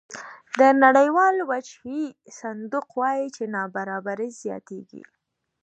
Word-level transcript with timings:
د 0.59 0.61
نړیوال 0.83 1.35
وجهي 1.51 2.03
صندوق 2.39 2.87
وایي 2.99 3.27
چې 3.35 3.43
نابرابري 3.55 4.29
زیاتېږي 4.41 5.01